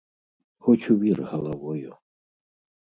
Хоць 0.67 0.89
у 0.95 0.97
вір 1.03 1.21
галавою! 1.35 1.91